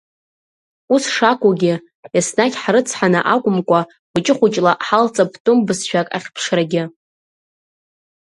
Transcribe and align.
Ус 0.93 1.03
шакәугьы, 1.15 1.73
еснагь 2.17 2.57
ҳрыцҳаны 2.61 3.19
акәымкәа, 3.33 3.79
хәыҷы-хәыҷла 4.11 4.71
ҳалҵып 4.85 5.31
тәым 5.43 5.59
бызшәак 5.65 6.07
ахьԥшрагьы. 6.17 6.83